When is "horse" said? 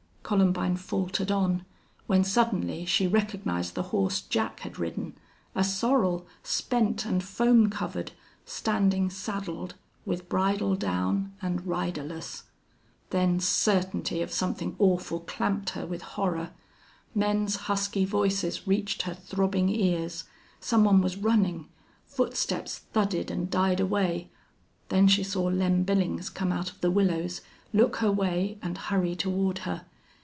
3.91-4.21